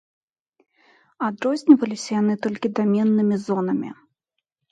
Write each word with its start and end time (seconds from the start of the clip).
Адрозніваліся 1.27 2.09
яны 2.21 2.33
толькі 2.45 2.73
даменнымі 2.79 3.35
зонамі. 3.47 3.89